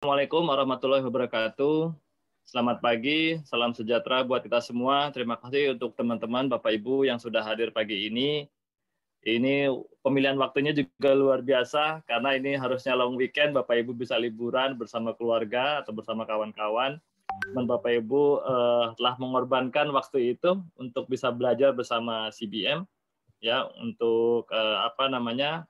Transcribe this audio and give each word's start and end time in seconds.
Assalamualaikum 0.00 0.48
warahmatullahi 0.48 1.04
wabarakatuh. 1.04 1.92
Selamat 2.48 2.80
pagi, 2.80 3.36
salam 3.44 3.76
sejahtera 3.76 4.24
buat 4.24 4.40
kita 4.40 4.56
semua. 4.64 5.12
Terima 5.12 5.36
kasih 5.36 5.76
untuk 5.76 5.92
teman-teman 5.92 6.48
Bapak 6.48 6.72
Ibu 6.72 7.04
yang 7.04 7.20
sudah 7.20 7.44
hadir 7.44 7.68
pagi 7.68 8.08
ini. 8.08 8.48
Ini 9.20 9.68
pemilihan 10.00 10.40
waktunya 10.40 10.72
juga 10.72 11.12
luar 11.12 11.44
biasa 11.44 12.00
karena 12.08 12.32
ini 12.32 12.56
harusnya 12.56 12.96
long 12.96 13.12
weekend, 13.12 13.52
Bapak 13.52 13.76
Ibu 13.76 13.92
bisa 13.92 14.16
liburan 14.16 14.72
bersama 14.80 15.12
keluarga 15.12 15.84
atau 15.84 15.92
bersama 15.92 16.24
kawan-kawan. 16.24 16.96
Teman 17.52 17.68
Bapak 17.68 18.00
Ibu 18.00 18.40
eh, 18.40 18.86
telah 18.96 19.14
mengorbankan 19.20 19.92
waktu 19.92 20.32
itu 20.32 20.64
untuk 20.80 21.12
bisa 21.12 21.28
belajar 21.28 21.76
bersama 21.76 22.32
CBM 22.32 22.88
ya 23.44 23.68
untuk 23.76 24.48
eh, 24.48 24.78
apa 24.80 25.12
namanya 25.12 25.68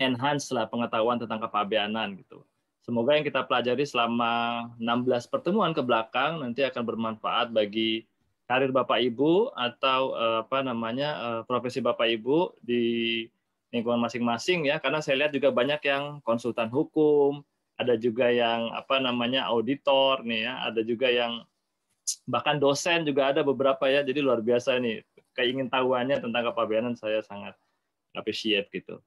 enhance 0.00 0.48
lah 0.48 0.64
pengetahuan 0.64 1.20
tentang 1.20 1.44
kepabeanan 1.44 2.16
gitu. 2.16 2.40
Semoga 2.82 3.14
yang 3.14 3.22
kita 3.22 3.46
pelajari 3.46 3.86
selama 3.86 4.66
16 4.82 5.30
pertemuan 5.30 5.70
ke 5.70 5.82
belakang 5.86 6.42
nanti 6.42 6.66
akan 6.66 6.82
bermanfaat 6.82 7.54
bagi 7.54 8.02
karir 8.50 8.74
Bapak 8.74 8.98
Ibu 8.98 9.54
atau 9.54 10.18
eh, 10.18 10.38
apa 10.42 10.66
namanya 10.66 11.08
eh, 11.16 11.40
profesi 11.46 11.78
Bapak 11.78 12.10
Ibu 12.10 12.58
di 12.58 13.22
lingkungan 13.72 14.02
masing-masing 14.02 14.68
ya 14.68 14.82
karena 14.82 15.00
saya 15.00 15.24
lihat 15.24 15.32
juga 15.32 15.54
banyak 15.54 15.80
yang 15.86 16.20
konsultan 16.26 16.68
hukum, 16.68 17.40
ada 17.80 17.96
juga 17.96 18.28
yang 18.28 18.68
apa 18.74 19.00
namanya 19.00 19.48
auditor 19.48 20.20
nih 20.26 20.50
ya, 20.50 20.54
ada 20.66 20.80
juga 20.84 21.08
yang 21.08 21.42
bahkan 22.28 22.60
dosen 22.60 23.06
juga 23.06 23.32
ada 23.32 23.40
beberapa 23.40 23.88
ya. 23.88 24.04
Jadi 24.04 24.20
luar 24.20 24.44
biasa 24.44 24.76
nih 24.82 25.00
keingin 25.32 25.72
tahuannya 25.72 26.20
tentang 26.20 26.52
kepabeanan 26.52 26.94
saya 26.98 27.24
sangat 27.24 27.56
appreciate 28.12 28.68
gitu. 28.68 29.00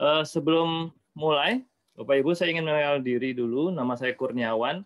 Uh, 0.00 0.26
sebelum 0.26 0.90
mulai 1.14 1.62
Bapak 1.92 2.24
Ibu, 2.24 2.32
saya 2.32 2.56
ingin 2.56 2.64
mengenal 2.64 3.04
diri 3.04 3.36
dulu. 3.36 3.68
Nama 3.68 3.92
saya 4.00 4.16
Kurniawan. 4.16 4.80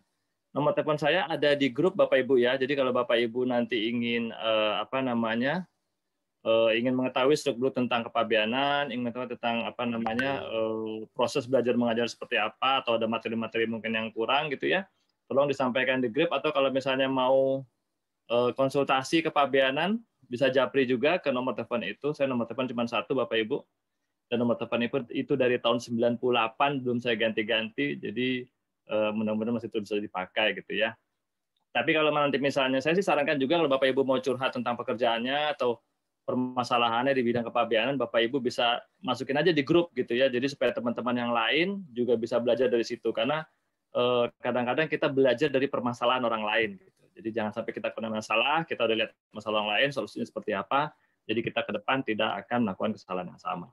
Nomor 0.50 0.74
telepon 0.74 0.98
saya 0.98 1.22
ada 1.30 1.54
di 1.54 1.70
grup 1.70 1.94
Bapak 1.94 2.18
Ibu 2.18 2.34
ya. 2.42 2.58
Jadi 2.58 2.74
kalau 2.74 2.90
Bapak 2.90 3.14
Ibu 3.14 3.46
nanti 3.46 3.92
ingin 3.92 4.34
uh, 4.34 4.82
apa 4.82 4.98
namanya 5.04 5.70
uh, 6.42 6.74
ingin 6.74 6.98
mengetahui 6.98 7.38
struktur 7.38 7.70
tentang 7.70 8.10
kepabianan, 8.10 8.90
ingin 8.90 9.06
mengetahui 9.06 9.38
tentang 9.38 9.70
apa 9.70 9.86
namanya 9.86 10.42
uh, 10.50 11.06
proses 11.14 11.46
belajar 11.46 11.78
mengajar 11.78 12.10
seperti 12.10 12.42
apa, 12.42 12.82
atau 12.82 12.98
ada 12.98 13.06
materi-materi 13.06 13.70
mungkin 13.70 13.94
yang 13.94 14.08
kurang 14.10 14.50
gitu 14.50 14.66
ya, 14.66 14.82
tolong 15.30 15.46
disampaikan 15.46 16.02
di 16.02 16.10
grup. 16.10 16.34
Atau 16.34 16.50
kalau 16.50 16.74
misalnya 16.74 17.06
mau 17.06 17.62
uh, 18.32 18.50
konsultasi 18.58 19.22
kepabianan, 19.22 20.02
bisa 20.26 20.50
japri 20.50 20.90
juga 20.90 21.22
ke 21.22 21.30
nomor 21.30 21.54
telepon 21.54 21.86
itu. 21.86 22.10
Saya 22.18 22.26
nomor 22.26 22.50
telepon 22.50 22.66
cuma 22.66 22.82
satu 22.90 23.14
Bapak 23.14 23.38
Ibu 23.46 23.62
dan 24.26 24.42
nomor 24.42 24.58
telepon 24.58 24.82
itu, 24.82 24.98
itu 25.14 25.32
dari 25.38 25.56
tahun 25.62 25.78
98 25.78 26.82
belum 26.82 26.98
saya 26.98 27.14
ganti-ganti. 27.14 27.94
Jadi 27.94 28.42
uh, 28.90 29.14
mudah-mudahan 29.14 29.54
masih 29.54 29.70
terus 29.70 29.94
dipakai 29.94 30.58
gitu 30.58 30.74
ya. 30.74 30.98
Tapi 31.70 31.92
kalau 31.94 32.10
nanti 32.10 32.40
misalnya 32.40 32.80
saya 32.82 32.96
sih 32.96 33.04
sarankan 33.04 33.38
juga 33.38 33.60
kalau 33.60 33.70
bapak 33.70 33.92
ibu 33.92 34.02
mau 34.02 34.18
curhat 34.18 34.50
tentang 34.56 34.74
pekerjaannya 34.80 35.54
atau 35.54 35.78
permasalahannya 36.26 37.14
di 37.14 37.22
bidang 37.22 37.46
kepabianan 37.46 37.94
bapak 37.94 38.26
ibu 38.26 38.42
bisa 38.42 38.82
masukin 38.98 39.38
aja 39.38 39.54
di 39.54 39.62
grup 39.62 39.94
gitu 39.94 40.16
ya. 40.16 40.26
Jadi 40.26 40.50
supaya 40.50 40.74
teman-teman 40.74 41.14
yang 41.14 41.30
lain 41.30 41.86
juga 41.94 42.18
bisa 42.18 42.42
belajar 42.42 42.66
dari 42.66 42.82
situ. 42.82 43.12
Karena 43.14 43.44
eh, 43.94 44.24
kadang-kadang 44.42 44.90
kita 44.90 45.06
belajar 45.06 45.52
dari 45.52 45.70
permasalahan 45.70 46.24
orang 46.26 46.42
lain 46.42 46.70
gitu. 46.80 47.02
jadi 47.16 47.28
jangan 47.32 47.52
sampai 47.56 47.72
kita 47.72 47.88
punya 47.96 48.12
masalah 48.12 48.60
kita 48.68 48.84
udah 48.84 48.92
lihat 48.92 49.12
masalah 49.32 49.64
orang 49.64 49.72
lain 49.78 49.88
solusinya 49.94 50.26
seperti 50.26 50.56
apa. 50.56 50.90
Jadi 51.28 51.40
kita 51.44 51.60
ke 51.62 51.72
depan 51.76 52.00
tidak 52.02 52.42
akan 52.46 52.66
melakukan 52.66 52.96
kesalahan 52.96 53.36
yang 53.36 53.40
sama 53.40 53.68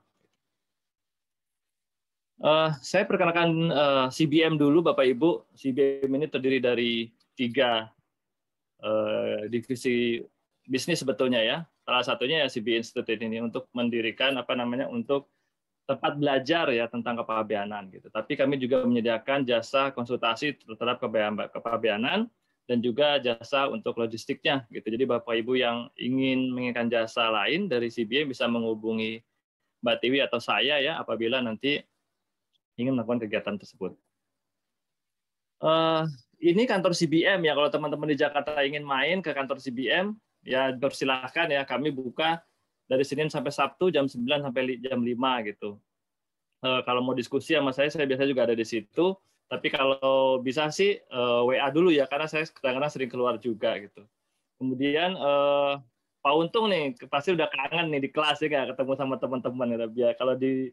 Uh, 2.41 2.73
saya 2.81 3.05
perkenalkan 3.05 3.69
uh, 3.69 4.07
eh, 4.07 4.07
CBM 4.09 4.57
dulu, 4.57 4.81
Bapak 4.81 5.05
Ibu. 5.05 5.53
CBM 5.53 6.09
ini 6.17 6.25
terdiri 6.25 6.57
dari 6.57 6.91
tiga 7.37 7.85
uh, 8.81 9.45
divisi 9.47 10.17
bisnis 10.65 11.05
sebetulnya 11.05 11.39
ya. 11.43 11.57
Salah 11.83 12.03
satunya 12.03 12.41
ya 12.41 12.47
CB 12.49 12.79
Institute 12.79 13.19
ini 13.19 13.43
untuk 13.43 13.69
mendirikan 13.75 14.33
apa 14.39 14.55
namanya 14.55 14.89
untuk 14.89 15.29
tempat 15.83 16.15
belajar 16.15 16.71
ya 16.71 16.87
tentang 16.87 17.19
kepabeanan 17.21 17.91
gitu. 17.91 18.07
Tapi 18.07 18.39
kami 18.39 18.55
juga 18.55 18.87
menyediakan 18.87 19.43
jasa 19.43 19.91
konsultasi 19.91 20.55
terhadap 20.63 21.03
kepabeanan 21.51 22.31
dan 22.63 22.77
juga 22.79 23.19
jasa 23.19 23.67
untuk 23.67 23.99
logistiknya 23.99 24.63
gitu. 24.71 24.87
Jadi 24.87 25.03
Bapak 25.03 25.35
Ibu 25.43 25.59
yang 25.59 25.91
ingin 25.99 26.55
menginginkan 26.55 26.87
jasa 26.87 27.27
lain 27.27 27.67
dari 27.67 27.91
CBM 27.91 28.31
bisa 28.31 28.47
menghubungi 28.47 29.19
Mbak 29.83 29.97
Tiwi 29.99 30.23
atau 30.23 30.39
saya 30.39 30.79
ya 30.79 30.95
apabila 30.95 31.43
nanti 31.43 31.83
ingin 32.77 32.97
melakukan 32.97 33.21
kegiatan 33.23 33.55
tersebut. 33.57 33.93
Uh, 35.63 36.03
ini 36.43 36.67
kantor 36.67 36.91
CBM 36.91 37.39
ya 37.47 37.55
kalau 37.55 37.71
teman-teman 37.71 38.11
di 38.11 38.17
Jakarta 38.19 38.59
ingin 38.67 38.83
main 38.83 39.23
ke 39.23 39.31
kantor 39.31 39.63
CBM 39.63 40.11
ya 40.43 40.75
bersilahkan 40.75 41.47
ya 41.47 41.63
kami 41.63 41.87
buka 41.87 42.43
dari 42.83 43.07
Senin 43.07 43.31
sampai 43.31 43.49
Sabtu 43.55 43.87
jam 43.87 44.11
9 44.11 44.27
sampai 44.43 44.75
jam 44.83 44.99
5 44.99 45.49
gitu. 45.49 45.79
Uh, 46.63 46.79
kalau 46.83 47.03
mau 47.03 47.15
diskusi 47.15 47.55
sama 47.55 47.71
saya 47.71 47.87
saya 47.91 48.03
biasa 48.07 48.27
juga 48.27 48.43
ada 48.47 48.55
di 48.55 48.67
situ. 48.67 49.15
Tapi 49.47 49.67
kalau 49.69 50.39
bisa 50.41 50.65
sih 50.73 50.97
uh, 51.13 51.45
eh, 51.45 51.61
WA 51.61 51.67
dulu 51.69 51.93
ya 51.93 52.09
karena 52.09 52.25
saya 52.25 52.47
kadang-kadang 52.47 52.89
sering 52.91 53.11
keluar 53.11 53.35
juga 53.37 53.77
gitu. 53.77 54.01
Kemudian 54.57 55.13
uh, 55.13 55.77
Pak 56.23 56.33
Untung 56.33 56.71
nih 56.71 56.95
pasti 57.11 57.35
udah 57.35 57.51
kangen 57.51 57.91
nih 57.91 58.07
di 58.07 58.09
kelas 58.09 58.39
ya 58.41 58.65
ketemu 58.71 58.93
sama 58.95 59.19
teman-teman 59.19 59.91
ya. 59.93 60.15
Kalau 60.15 60.33
di 60.39 60.71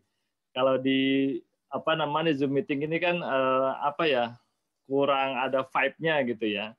kalau 0.55 0.79
di 0.79 1.37
apa 1.71 1.95
namanya 1.95 2.35
Zoom 2.35 2.59
meeting 2.59 2.83
ini 2.83 2.99
kan 2.99 3.23
uh, 3.23 3.79
apa 3.81 4.05
ya 4.11 4.25
kurang 4.91 5.39
ada 5.39 5.63
vibe-nya 5.63 6.27
gitu 6.27 6.47
ya. 6.51 6.75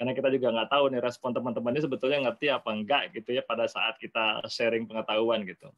Karena 0.00 0.16
kita 0.16 0.32
juga 0.34 0.50
nggak 0.50 0.70
tahu 0.72 0.84
nih 0.90 1.00
respon 1.04 1.30
teman-teman 1.30 1.76
ini 1.76 1.84
sebetulnya 1.84 2.18
ngerti 2.26 2.50
apa 2.50 2.74
enggak 2.74 3.02
gitu 3.14 3.36
ya 3.36 3.44
pada 3.44 3.68
saat 3.70 4.00
kita 4.00 4.42
sharing 4.48 4.88
pengetahuan 4.88 5.46
gitu. 5.46 5.70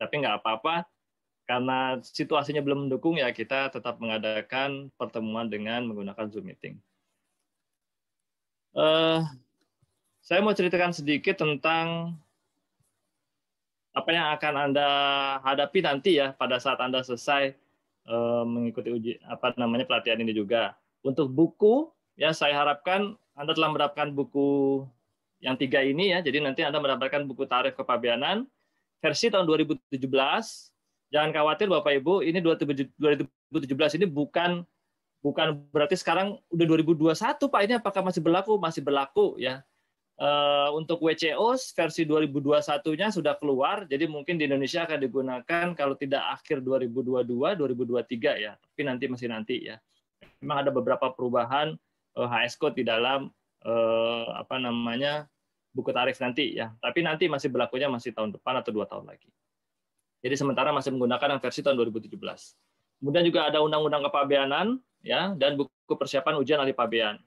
Tapi 0.00 0.24
nggak 0.24 0.42
apa-apa, 0.42 0.82
karena 1.46 2.00
situasinya 2.02 2.64
belum 2.64 2.88
mendukung 2.88 3.20
ya 3.20 3.30
kita 3.30 3.70
tetap 3.70 4.00
mengadakan 4.00 4.90
pertemuan 4.96 5.46
dengan 5.46 5.86
menggunakan 5.86 6.26
Zoom 6.32 6.48
meeting. 6.50 6.80
Uh, 8.74 9.22
saya 10.24 10.42
mau 10.42 10.56
ceritakan 10.56 10.90
sedikit 10.90 11.38
tentang 11.38 12.18
apa 13.94 14.10
yang 14.10 14.26
akan 14.34 14.54
Anda 14.70 14.88
hadapi 15.46 15.78
nanti 15.86 16.18
ya 16.18 16.34
pada 16.34 16.58
saat 16.58 16.82
Anda 16.82 17.06
selesai 17.06 17.54
uh, 18.10 18.42
mengikuti 18.42 18.90
uji 18.90 19.12
apa 19.22 19.54
namanya 19.54 19.86
pelatihan 19.86 20.18
ini 20.18 20.34
juga. 20.34 20.74
Untuk 21.06 21.30
buku 21.30 21.94
ya 22.18 22.34
saya 22.34 22.58
harapkan 22.58 23.14
Anda 23.38 23.54
telah 23.54 23.70
mendapatkan 23.70 24.10
buku 24.10 24.82
yang 25.38 25.54
tiga 25.54 25.86
ini 25.86 26.10
ya. 26.10 26.18
Jadi 26.26 26.42
nanti 26.42 26.66
Anda 26.66 26.82
mendapatkan 26.82 27.22
buku 27.22 27.46
tarif 27.46 27.78
kepabianan 27.78 28.50
versi 28.98 29.30
tahun 29.30 29.46
2017. 29.46 29.94
Jangan 31.14 31.30
khawatir 31.30 31.70
Bapak 31.70 31.94
Ibu, 32.02 32.26
ini 32.26 32.42
2017 32.42 32.90
ini 34.02 34.06
bukan 34.10 34.66
bukan 35.22 35.46
berarti 35.70 35.94
sekarang 35.94 36.42
udah 36.50 36.66
2021 36.66 37.14
Pak. 37.46 37.60
Ini 37.62 37.74
apakah 37.78 38.02
masih 38.02 38.18
berlaku? 38.18 38.58
Masih 38.58 38.82
berlaku 38.82 39.38
ya 39.38 39.62
Uh, 40.14 40.70
untuk 40.78 41.02
WCO 41.02 41.58
versi 41.58 42.06
2021-nya 42.06 43.10
sudah 43.10 43.34
keluar, 43.34 43.82
jadi 43.90 44.06
mungkin 44.06 44.38
di 44.38 44.46
Indonesia 44.46 44.86
akan 44.86 45.02
digunakan 45.02 45.66
kalau 45.74 45.98
tidak 45.98 46.22
akhir 46.38 46.62
2022, 46.62 47.26
2023 47.34 48.38
ya, 48.38 48.54
tapi 48.54 48.80
nanti 48.86 49.10
masih 49.10 49.26
nanti 49.26 49.66
ya. 49.66 49.76
Memang 50.38 50.62
ada 50.62 50.70
beberapa 50.70 51.10
perubahan 51.10 51.74
uh, 52.14 52.30
eh, 52.30 52.46
HS 52.46 52.62
code 52.62 52.78
di 52.78 52.86
dalam 52.86 53.26
uh, 53.66 54.26
apa 54.38 54.54
namanya 54.62 55.26
buku 55.74 55.90
tarif 55.90 56.14
nanti 56.22 56.62
ya, 56.62 56.70
tapi 56.78 57.02
nanti 57.02 57.26
masih 57.26 57.50
berlakunya 57.50 57.90
masih 57.90 58.14
tahun 58.14 58.38
depan 58.38 58.62
atau 58.62 58.70
dua 58.70 58.86
tahun 58.86 59.10
lagi. 59.10 59.26
Jadi 60.22 60.38
sementara 60.38 60.70
masih 60.70 60.94
menggunakan 60.94 61.36
yang 61.36 61.40
versi 61.42 61.58
tahun 61.58 61.74
2017. 61.90 62.14
Kemudian 63.02 63.24
juga 63.26 63.50
ada 63.50 63.58
undang-undang 63.66 64.06
kepabeanan 64.06 64.78
ya 65.02 65.34
dan 65.34 65.58
buku 65.58 65.92
persiapan 65.98 66.38
ujian 66.38 66.62
ahli 66.62 66.70
pabean. 66.70 67.18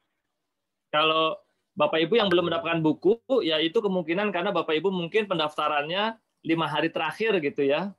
Kalau 0.88 1.36
Bapak 1.78 2.02
Ibu 2.02 2.18
yang 2.18 2.34
belum 2.34 2.50
mendapatkan 2.50 2.82
buku, 2.82 3.22
ya 3.46 3.62
itu 3.62 3.78
kemungkinan 3.78 4.34
karena 4.34 4.50
Bapak 4.50 4.74
Ibu 4.82 4.90
mungkin 4.90 5.30
pendaftarannya 5.30 6.18
lima 6.42 6.66
hari 6.66 6.90
terakhir 6.90 7.38
gitu 7.38 7.70
ya. 7.70 7.94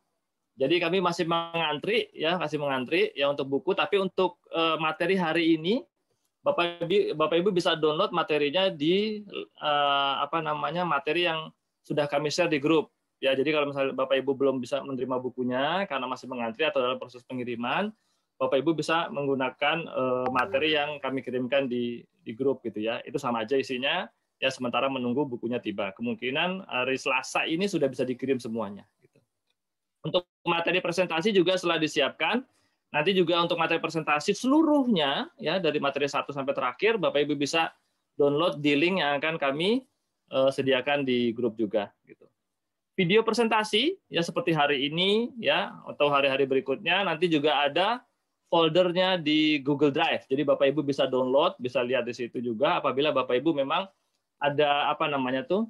Jadi 0.59 0.83
kami 0.83 0.99
masih 0.99 1.31
mengantri 1.31 2.11
ya, 2.11 2.35
masih 2.35 2.59
mengantri 2.59 3.15
ya 3.15 3.31
untuk 3.31 3.47
buku. 3.47 3.79
Tapi 3.79 4.03
untuk 4.03 4.43
uh, 4.51 4.75
materi 4.83 5.15
hari 5.15 5.55
ini, 5.55 5.87
Bapak 6.43 6.83
Ibu, 6.83 7.15
Bapak 7.15 7.39
Ibu 7.39 7.55
bisa 7.55 7.79
download 7.79 8.11
materinya 8.11 8.67
di 8.67 9.23
uh, 9.63 10.15
apa 10.27 10.43
namanya 10.43 10.83
materi 10.83 11.31
yang 11.31 11.55
sudah 11.87 12.11
kami 12.11 12.35
share 12.35 12.51
di 12.51 12.59
grup. 12.59 12.91
Ya, 13.23 13.39
jadi 13.39 13.55
kalau 13.55 13.71
misalnya 13.71 13.95
Bapak 13.95 14.19
Ibu 14.19 14.35
belum 14.35 14.59
bisa 14.59 14.83
menerima 14.83 15.23
bukunya 15.23 15.87
karena 15.87 16.11
masih 16.11 16.27
mengantri 16.27 16.67
atau 16.67 16.83
dalam 16.83 16.99
proses 16.99 17.23
pengiriman, 17.23 17.95
Bapak 18.39 18.63
Ibu 18.63 18.79
bisa 18.79 19.11
menggunakan 19.11 19.85
uh, 19.91 20.29
materi 20.31 20.79
yang 20.79 21.03
kami 21.03 21.27
kirimkan 21.27 21.67
di 21.67 22.07
di 22.23 22.33
grup 22.33 22.63
gitu 22.63 22.79
ya. 22.79 23.03
Itu 23.03 23.19
sama 23.19 23.43
aja 23.43 23.59
isinya 23.59 24.07
ya 24.39 24.49
sementara 24.49 24.87
menunggu 24.87 25.27
bukunya 25.27 25.59
tiba. 25.59 25.91
Kemungkinan 25.99 26.71
hari 26.71 26.95
Selasa 26.95 27.45
ini 27.45 27.67
sudah 27.67 27.91
bisa 27.91 28.07
dikirim 28.07 28.39
semuanya 28.39 28.87
gitu. 29.03 29.19
Untuk 30.07 30.31
materi 30.47 30.79
presentasi 30.79 31.35
juga 31.35 31.59
setelah 31.59 31.83
disiapkan 31.83 32.47
Nanti 32.89 33.13
juga 33.13 33.37
untuk 33.45 33.61
materi 33.61 33.85
presentasi 33.85 34.33
seluruhnya 34.33 35.29
ya 35.37 35.61
dari 35.61 35.77
materi 35.77 36.09
satu 36.09 36.33
sampai 36.33 36.57
terakhir 36.57 36.97
Bapak 36.97 37.21
Ibu 37.21 37.37
bisa 37.37 37.69
download 38.17 38.65
di 38.65 38.73
link 38.73 39.05
yang 39.05 39.21
akan 39.21 39.37
kami 39.37 39.85
uh, 40.33 40.49
sediakan 40.49 41.05
di 41.05 41.37
grup 41.37 41.61
juga 41.61 41.93
gitu. 42.09 42.25
Video 42.97 43.21
presentasi 43.21 43.95
ya 44.09 44.25
seperti 44.25 44.57
hari 44.57 44.89
ini 44.89 45.37
ya 45.37 45.77
atau 45.85 46.09
hari-hari 46.09 46.49
berikutnya 46.49 47.05
nanti 47.05 47.29
juga 47.29 47.61
ada 47.61 48.01
foldernya 48.49 49.21
di 49.21 49.61
Google 49.61 49.93
Drive. 49.93 50.25
Jadi 50.29 50.43
Bapak 50.45 50.73
Ibu 50.73 50.81
bisa 50.85 51.05
download, 51.05 51.57
bisa 51.61 51.85
lihat 51.85 52.09
di 52.09 52.17
situ 52.17 52.41
juga 52.41 52.81
apabila 52.81 53.13
Bapak 53.13 53.37
Ibu 53.41 53.53
memang 53.57 53.89
ada 54.41 54.89
apa 54.89 55.05
namanya 55.09 55.45
tuh 55.45 55.69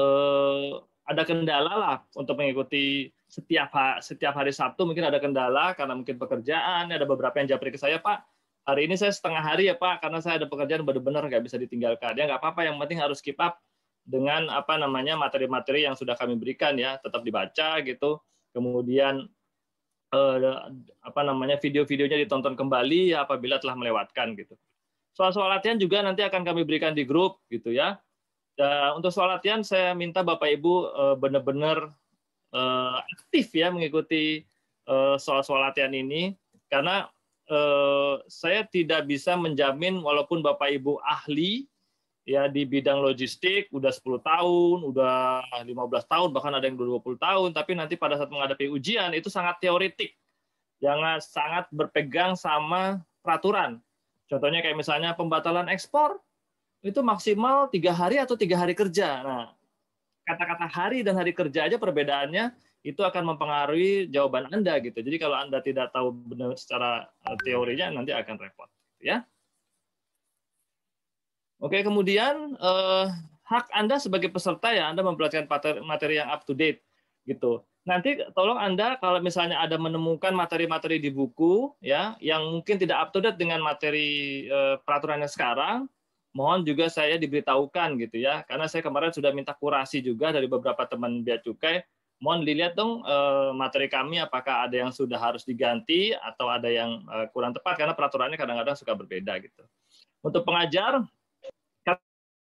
eh, 0.00 0.80
ada 1.04 1.22
kendala 1.28 1.72
lah 1.76 1.96
untuk 2.16 2.40
mengikuti 2.40 3.12
setiap 3.28 3.68
setiap 4.00 4.32
hari 4.32 4.54
Sabtu 4.54 4.88
mungkin 4.88 5.04
ada 5.04 5.20
kendala 5.20 5.76
karena 5.76 5.92
mungkin 5.92 6.16
pekerjaan, 6.16 6.88
ada 6.88 7.04
beberapa 7.04 7.36
yang 7.40 7.52
japri 7.52 7.68
ke 7.74 7.76
saya, 7.76 8.00
Pak, 8.00 8.24
hari 8.64 8.88
ini 8.88 8.96
saya 8.96 9.12
setengah 9.12 9.42
hari 9.44 9.68
ya 9.68 9.76
Pak, 9.76 10.00
karena 10.00 10.24
saya 10.24 10.40
ada 10.40 10.48
pekerjaan 10.48 10.86
benar-benar 10.88 11.28
nggak 11.28 11.44
bisa 11.44 11.60
ditinggalkan. 11.60 12.16
Ya 12.16 12.24
nggak 12.24 12.40
apa-apa, 12.40 12.64
yang 12.64 12.80
penting 12.80 13.02
harus 13.04 13.20
keep 13.20 13.36
up 13.36 13.60
dengan 14.04 14.52
apa 14.52 14.76
namanya 14.76 15.16
materi-materi 15.16 15.88
yang 15.88 15.96
sudah 15.96 16.12
kami 16.12 16.36
berikan 16.36 16.76
ya 16.76 17.00
tetap 17.00 17.24
dibaca 17.24 17.80
gitu 17.80 18.20
kemudian 18.52 19.26
eh, 20.14 20.56
apa 21.02 21.20
namanya 21.26 21.58
video-videonya 21.58 22.22
ditonton 22.22 22.54
kembali 22.54 23.10
ya 23.10 23.26
apabila 23.26 23.58
telah 23.58 23.74
melewatkan 23.74 24.38
gitu. 24.38 24.54
Soal-soal 25.14 25.50
latihan 25.50 25.78
juga 25.78 26.02
nanti 26.02 26.22
akan 26.22 26.46
kami 26.46 26.62
berikan 26.62 26.94
di 26.94 27.02
grup 27.02 27.42
gitu 27.50 27.74
ya. 27.74 27.98
Dan 28.54 29.02
untuk 29.02 29.10
soal 29.10 29.34
latihan 29.34 29.66
saya 29.66 29.90
minta 29.98 30.22
bapak 30.22 30.54
ibu 30.54 30.86
eh, 30.86 31.16
benar-benar 31.18 31.90
eh, 32.54 32.98
aktif 33.18 33.50
ya 33.50 33.74
mengikuti 33.74 34.46
soal-soal 35.18 35.64
latihan 35.64 35.96
ini. 35.96 36.36
Karena 36.68 37.08
saya 38.28 38.68
tidak 38.68 39.08
bisa 39.08 39.32
menjamin 39.32 39.96
walaupun 40.00 40.44
bapak 40.44 40.76
ibu 40.76 41.00
ahli 41.00 41.64
ya 42.24 42.48
di 42.48 42.64
bidang 42.64 43.04
logistik 43.04 43.68
udah 43.70 43.92
10 43.92 44.24
tahun, 44.24 44.78
udah 44.90 45.44
15 45.60 45.68
tahun, 46.08 46.28
bahkan 46.32 46.56
ada 46.56 46.64
yang 46.64 46.80
20 46.80 47.20
tahun, 47.20 47.48
tapi 47.52 47.76
nanti 47.76 47.94
pada 48.00 48.16
saat 48.16 48.32
menghadapi 48.32 48.72
ujian 48.72 49.12
itu 49.12 49.28
sangat 49.28 49.60
teoritik. 49.60 50.16
Jangan 50.80 51.20
sangat 51.20 51.64
berpegang 51.70 52.34
sama 52.34 53.04
peraturan. 53.20 53.78
Contohnya 54.28 54.64
kayak 54.64 54.76
misalnya 54.76 55.12
pembatalan 55.12 55.68
ekspor, 55.68 56.18
itu 56.84 57.00
maksimal 57.00 57.68
tiga 57.72 57.92
hari 57.96 58.20
atau 58.20 58.36
tiga 58.36 58.60
hari 58.60 58.76
kerja. 58.76 59.24
Nah, 59.24 59.44
kata-kata 60.24 60.68
hari 60.68 61.00
dan 61.00 61.16
hari 61.16 61.32
kerja 61.32 61.68
aja 61.68 61.76
perbedaannya 61.76 62.52
itu 62.84 63.00
akan 63.00 63.32
mempengaruhi 63.32 64.12
jawaban 64.12 64.52
Anda 64.52 64.76
gitu. 64.80 65.00
Jadi 65.00 65.16
kalau 65.16 65.40
Anda 65.40 65.64
tidak 65.64 65.92
tahu 65.96 66.12
benar 66.12 66.52
secara 66.60 67.08
eh, 67.24 67.36
teorinya 67.44 68.00
nanti 68.00 68.12
akan 68.12 68.36
repot, 68.36 68.68
ya. 69.00 69.24
Oke, 71.64 71.80
kemudian 71.80 72.60
eh, 72.60 73.06
hak 73.48 73.72
Anda 73.72 73.96
sebagai 73.96 74.28
peserta 74.28 74.68
ya, 74.68 74.92
Anda 74.92 75.00
mempelajari 75.00 75.48
materi 75.80 76.20
yang 76.20 76.28
up 76.28 76.44
to 76.44 76.52
date 76.52 76.84
gitu. 77.24 77.64
Nanti 77.88 78.20
tolong 78.36 78.60
Anda 78.60 79.00
kalau 79.00 79.24
misalnya 79.24 79.56
ada 79.64 79.80
menemukan 79.80 80.36
materi-materi 80.36 81.00
di 81.00 81.08
buku 81.08 81.72
ya 81.80 82.20
yang 82.20 82.60
mungkin 82.60 82.76
tidak 82.76 83.08
up 83.08 83.10
to 83.16 83.24
date 83.24 83.40
dengan 83.40 83.64
materi 83.64 84.44
eh, 84.44 84.76
peraturannya 84.84 85.24
sekarang, 85.24 85.88
mohon 86.36 86.68
juga 86.68 86.92
saya 86.92 87.16
diberitahukan 87.16 87.96
gitu 87.96 88.20
ya. 88.20 88.44
Karena 88.44 88.68
saya 88.68 88.84
kemarin 88.84 89.16
sudah 89.16 89.32
minta 89.32 89.56
kurasi 89.56 90.04
juga 90.04 90.36
dari 90.36 90.44
beberapa 90.44 90.84
teman 90.84 91.24
bea 91.24 91.40
cukai, 91.40 91.80
mohon 92.20 92.44
dilihat 92.44 92.76
dong 92.76 93.00
eh, 93.08 93.56
materi 93.56 93.88
kami 93.88 94.20
apakah 94.20 94.68
ada 94.68 94.84
yang 94.84 94.92
sudah 94.92 95.16
harus 95.16 95.48
diganti 95.48 96.12
atau 96.12 96.52
ada 96.52 96.68
yang 96.68 97.08
eh, 97.08 97.32
kurang 97.32 97.56
tepat 97.56 97.80
karena 97.80 97.96
peraturannya 97.96 98.36
kadang-kadang 98.36 98.76
suka 98.76 98.92
berbeda 98.92 99.40
gitu. 99.40 99.64
Untuk 100.20 100.44
pengajar 100.44 101.04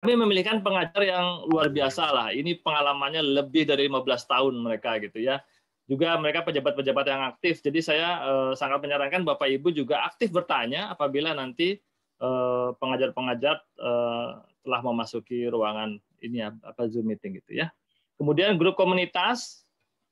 kami 0.04 0.20
memilihkan 0.20 0.60
pengajar 0.60 1.00
yang 1.00 1.48
luar 1.48 1.72
biasa 1.72 2.04
lah. 2.12 2.28
Ini 2.36 2.60
pengalamannya 2.60 3.24
lebih 3.24 3.64
dari 3.64 3.88
15 3.88 4.04
tahun 4.28 4.54
mereka 4.60 5.00
gitu 5.00 5.24
ya. 5.24 5.40
Juga 5.88 6.20
mereka 6.20 6.44
pejabat-pejabat 6.44 7.06
yang 7.08 7.24
aktif. 7.32 7.64
Jadi 7.64 7.80
saya 7.80 8.20
eh, 8.20 8.52
sangat 8.60 8.84
menyarankan 8.84 9.24
Bapak 9.24 9.48
Ibu 9.48 9.72
juga 9.72 10.04
aktif 10.04 10.36
bertanya 10.36 10.92
apabila 10.92 11.32
nanti 11.32 11.80
eh, 12.20 12.70
pengajar-pengajar 12.76 13.64
eh, 13.80 14.30
telah 14.44 14.82
memasuki 14.84 15.48
ruangan 15.48 15.96
ini 16.20 16.44
ya, 16.44 16.52
apa 16.68 16.84
Zoom 16.92 17.08
meeting 17.08 17.40
gitu 17.40 17.64
ya. 17.64 17.72
Kemudian 18.20 18.60
grup 18.60 18.76
komunitas. 18.76 19.64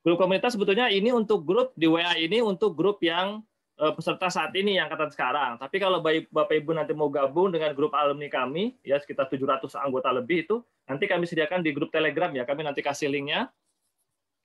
Grup 0.07 0.23
komunitas 0.23 0.55
sebetulnya 0.55 0.87
ini 0.87 1.11
untuk 1.11 1.43
grup 1.43 1.75
di 1.75 1.91
WA 1.91 2.15
ini 2.15 2.39
untuk 2.39 2.79
grup 2.79 3.03
yang 3.03 3.43
peserta 3.89 4.29
saat 4.29 4.53
ini 4.53 4.77
yang 4.77 4.85
angkatan 4.85 5.09
sekarang. 5.09 5.51
Tapi 5.57 5.81
kalau 5.81 6.05
Bapak 6.05 6.53
Ibu 6.53 6.77
nanti 6.77 6.93
mau 6.93 7.09
gabung 7.09 7.49
dengan 7.49 7.73
grup 7.73 7.97
alumni 7.97 8.29
kami, 8.29 8.77
ya 8.85 9.01
sekitar 9.01 9.25
700 9.25 9.73
anggota 9.73 10.13
lebih 10.13 10.45
itu, 10.45 10.61
nanti 10.85 11.09
kami 11.09 11.25
sediakan 11.25 11.65
di 11.65 11.73
grup 11.73 11.89
Telegram 11.89 12.29
ya. 12.29 12.45
Kami 12.45 12.61
nanti 12.61 12.85
kasih 12.85 13.09
linknya 13.09 13.49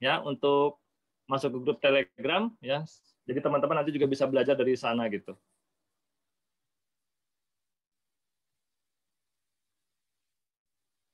ya 0.00 0.24
untuk 0.24 0.80
masuk 1.28 1.52
ke 1.52 1.58
grup 1.60 1.78
Telegram 1.84 2.48
ya. 2.64 2.80
Jadi 3.28 3.38
teman-teman 3.44 3.76
nanti 3.84 3.92
juga 3.92 4.08
bisa 4.08 4.24
belajar 4.24 4.56
dari 4.56 4.72
sana 4.72 5.04
gitu. 5.12 5.36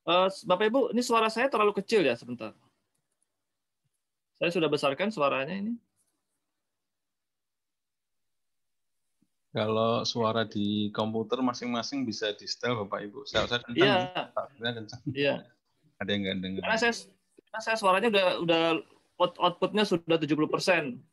Eh, 0.03 0.29
Bapak 0.47 0.67
Ibu, 0.67 0.81
ini 0.95 1.03
suara 1.03 1.31
saya 1.31 1.47
terlalu 1.47 1.73
kecil 1.79 2.03
ya 2.03 2.15
sebentar. 2.19 2.55
Saya 4.39 4.51
sudah 4.51 4.67
besarkan 4.71 5.11
suaranya 5.15 5.55
ini. 5.55 5.75
Kalau 9.53 10.01
suara 10.09 10.49
di 10.49 10.89
komputer 10.97 11.45
masing-masing 11.45 12.09
bisa 12.09 12.33
di 12.33 12.49
setel 12.49 12.73
Bapak 12.73 13.05
Ibu. 13.05 13.29
Saya 13.29 13.45
saya 13.45 13.61
kencang. 13.61 13.85
Iya. 13.85 13.97
Iya. 15.13 15.35
Ada 16.01 16.09
yang 16.09 16.21
nggak 16.25 16.37
dengar. 16.41 16.63
Karena 16.65 16.79
saya, 16.81 16.95
karena 17.37 17.61
saya 17.61 17.77
suaranya 17.77 18.09
udah 18.09 18.29
udah 18.41 18.63
outputnya 19.21 19.85
sudah 19.85 20.17
70 20.17 20.49
persen. 20.49 21.05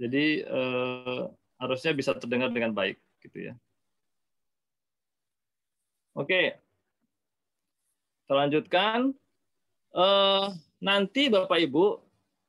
Jadi 0.00 0.40
eh, 0.40 1.22
harusnya 1.60 1.92
bisa 1.92 2.16
terdengar 2.16 2.48
dengan 2.48 2.72
baik, 2.72 2.96
gitu 3.20 3.52
ya. 3.52 3.54
Oke, 6.16 6.56
kita 8.24 8.32
lanjutkan. 8.32 9.12
Eh, 9.92 10.46
nanti 10.80 11.28
Bapak 11.28 11.60
Ibu 11.60 12.00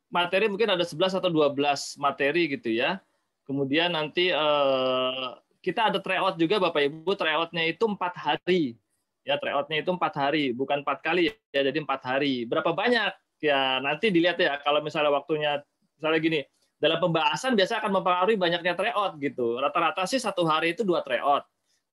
materi 0.07 0.47
mungkin 0.47 0.71
ada 0.71 0.87
11 0.87 1.19
atau 1.19 1.27
12 1.27 1.99
materi 1.99 2.47
gitu 2.47 2.71
ya 2.71 3.03
Kemudian 3.47 3.95
nanti 3.95 4.29
eh, 4.29 5.27
kita 5.63 5.89
ada 5.89 5.99
tryout 6.04 6.35
juga 6.35 6.59
Bapak 6.59 6.83
Ibu, 6.83 7.11
tryoutnya 7.16 7.63
itu 7.63 7.83
empat 7.87 8.13
hari. 8.19 8.75
Ya, 9.23 9.35
tryoutnya 9.39 9.83
itu 9.83 9.92
empat 9.92 10.13
hari, 10.16 10.56
bukan 10.56 10.83
empat 10.83 11.04
kali 11.04 11.31
ya, 11.51 11.61
jadi 11.63 11.80
empat 11.83 11.99
hari. 12.04 12.47
Berapa 12.47 12.71
banyak? 12.71 13.11
Ya, 13.44 13.80
nanti 13.83 14.07
dilihat 14.07 14.39
ya. 14.39 14.59
Kalau 14.63 14.80
misalnya 14.80 15.11
waktunya, 15.11 15.59
misalnya 15.99 16.19
gini, 16.23 16.39
dalam 16.77 17.01
pembahasan 17.01 17.57
biasa 17.57 17.83
akan 17.83 17.92
mempengaruhi 17.99 18.37
banyaknya 18.39 18.77
tryout 18.77 19.19
gitu. 19.19 19.57
Rata-rata 19.59 20.06
sih 20.07 20.21
satu 20.21 20.45
hari 20.47 20.77
itu 20.77 20.85
dua 20.85 21.01
tryout. 21.04 21.44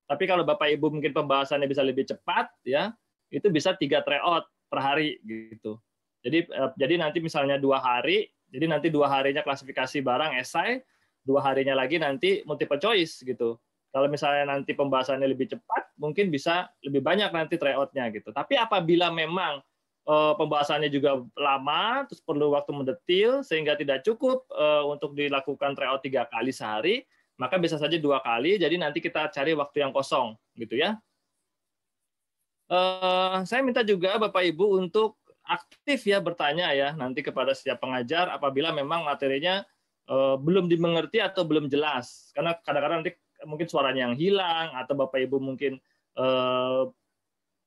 Tapi 0.05 0.25
kalau 0.29 0.45
Bapak 0.45 0.69
Ibu 0.69 0.93
mungkin 0.93 1.17
pembahasannya 1.17 1.65
bisa 1.65 1.81
lebih 1.81 2.05
cepat, 2.05 2.53
ya 2.63 2.93
itu 3.33 3.49
bisa 3.49 3.73
tiga 3.75 4.05
tryout 4.05 4.45
per 4.69 4.79
hari 4.85 5.19
gitu. 5.25 5.81
Jadi 6.21 6.45
eh, 6.45 6.71
jadi 6.77 6.95
nanti 7.01 7.19
misalnya 7.25 7.57
dua 7.57 7.81
hari, 7.81 8.29
jadi 8.53 8.69
nanti 8.69 8.93
dua 8.93 9.09
harinya 9.09 9.41
klasifikasi 9.41 10.05
barang 10.05 10.37
esai, 10.39 10.85
dua 11.25 11.41
harinya 11.41 11.73
lagi 11.75 11.97
nanti 11.97 12.45
multiple 12.45 12.79
choice 12.79 13.25
gitu. 13.25 13.57
Kalau 13.95 14.11
misalnya 14.11 14.53
nanti 14.53 14.75
pembahasannya 14.75 15.25
lebih 15.25 15.55
cepat, 15.55 15.95
mungkin 15.97 16.29
bisa 16.29 16.69
lebih 16.83 17.01
banyak 17.01 17.31
nanti 17.31 17.55
tryoutnya 17.57 18.11
gitu. 18.11 18.35
Tapi 18.35 18.59
apabila 18.59 19.09
memang 19.15 19.63
uh, 20.05 20.35
pembahasannya 20.35 20.91
juga 20.91 21.23
lama, 21.39 22.03
terus 22.05 22.19
perlu 22.21 22.53
waktu 22.59 22.75
mendetil 22.75 23.47
sehingga 23.47 23.79
tidak 23.79 24.03
cukup 24.03 24.45
uh, 24.51 24.83
untuk 24.91 25.15
dilakukan 25.15 25.79
tryout 25.79 26.03
tiga 26.03 26.27
kali 26.27 26.51
sehari, 26.51 27.07
maka 27.39 27.55
bisa 27.55 27.79
saja 27.79 27.95
dua 27.95 28.19
kali. 28.19 28.59
Jadi 28.59 28.77
nanti 28.83 28.99
kita 28.99 29.31
cari 29.31 29.55
waktu 29.55 29.87
yang 29.87 29.95
kosong, 29.95 30.35
gitu 30.59 30.75
ya. 30.75 30.99
Uh, 32.67 33.47
saya 33.47 33.63
minta 33.63 33.87
juga 33.87 34.19
Bapak 34.19 34.43
Ibu 34.43 34.83
untuk 34.83 35.23
aktif 35.45 36.09
ya 36.09 36.25
bertanya 36.25 36.73
ya 36.73 36.97
nanti 36.97 37.21
kepada 37.21 37.53
setiap 37.53 37.85
pengajar 37.85 38.33
apabila 38.33 38.73
memang 38.73 39.05
materinya 39.05 39.61
uh, 40.09 40.37
belum 40.41 40.69
dimengerti 40.69 41.21
atau 41.21 41.45
belum 41.45 41.69
jelas. 41.69 42.33
Karena 42.37 42.57
kadang-kadang 42.61 43.05
nanti 43.05 43.13
mungkin 43.45 43.67
suaranya 43.69 44.09
yang 44.09 44.17
hilang 44.17 44.73
atau 44.77 44.95
bapak 44.97 45.29
ibu 45.29 45.37
mungkin 45.41 45.77
uh, 46.17 46.89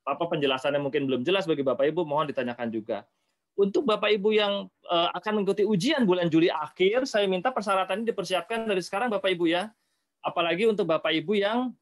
apa 0.08 0.24
penjelasannya 0.24 0.80
mungkin 0.80 1.06
belum 1.06 1.22
jelas 1.28 1.44
bagi 1.44 1.62
bapak 1.62 1.92
ibu 1.92 2.08
mohon 2.08 2.30
ditanyakan 2.30 2.72
juga. 2.72 3.04
Untuk 3.58 3.90
bapak 3.90 4.14
ibu 4.14 4.38
yang 4.38 4.70
uh, 4.86 5.10
akan 5.18 5.42
mengikuti 5.42 5.66
ujian 5.66 6.06
bulan 6.06 6.30
Juli 6.30 6.48
akhir 6.48 7.10
saya 7.10 7.26
minta 7.26 7.50
persyaratan 7.50 8.06
ini 8.06 8.14
dipersiapkan 8.14 8.70
dari 8.70 8.82
sekarang 8.86 9.10
bapak 9.10 9.34
ibu 9.34 9.50
ya. 9.50 9.74
Apalagi 10.22 10.70
untuk 10.70 10.90
bapak 10.90 11.14
ibu 11.14 11.38
yang 11.38 11.74